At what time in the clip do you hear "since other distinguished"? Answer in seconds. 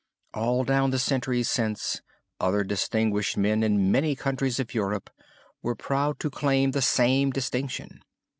1.47-3.37